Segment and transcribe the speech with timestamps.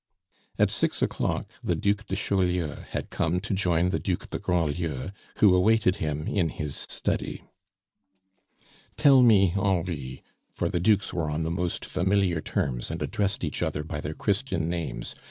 [0.57, 5.11] At six o'clock the Duc de Chaulieu had come to join the Duc de Grandlieu,
[5.35, 7.43] who awaited him in his study.
[8.97, 10.23] "Tell me, Henri"
[10.55, 14.15] for the Dukes were on the most familiar terms, and addressed each other by their
[14.15, 15.13] Christian names.